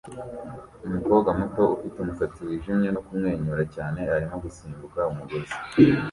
[0.87, 5.55] Umukobwa muto ufite umusatsi wijimye no kumwenyura cyane arimo gusimbuka umugozi